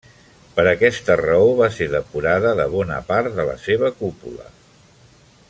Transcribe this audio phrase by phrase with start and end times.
[0.53, 4.51] Per aquesta raó va ser depurada de bona part de la seva cúpula.